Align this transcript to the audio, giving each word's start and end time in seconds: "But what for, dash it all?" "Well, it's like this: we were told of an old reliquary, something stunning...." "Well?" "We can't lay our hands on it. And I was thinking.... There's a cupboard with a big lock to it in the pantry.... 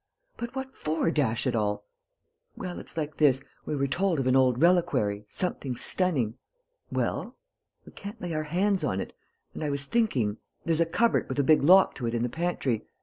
"But 0.35 0.55
what 0.55 0.73
for, 0.75 1.11
dash 1.11 1.45
it 1.45 1.55
all?" 1.55 1.85
"Well, 2.57 2.79
it's 2.79 2.97
like 2.97 3.17
this: 3.17 3.43
we 3.67 3.75
were 3.75 3.85
told 3.85 4.19
of 4.19 4.25
an 4.25 4.35
old 4.35 4.59
reliquary, 4.59 5.25
something 5.27 5.75
stunning...." 5.75 6.39
"Well?" 6.91 7.37
"We 7.85 7.91
can't 7.91 8.19
lay 8.19 8.33
our 8.33 8.45
hands 8.45 8.83
on 8.83 8.99
it. 8.99 9.13
And 9.53 9.61
I 9.63 9.69
was 9.69 9.85
thinking.... 9.85 10.37
There's 10.65 10.81
a 10.81 10.87
cupboard 10.87 11.29
with 11.29 11.37
a 11.37 11.43
big 11.43 11.61
lock 11.61 11.93
to 11.97 12.07
it 12.07 12.15
in 12.15 12.23
the 12.23 12.29
pantry.... 12.29 12.81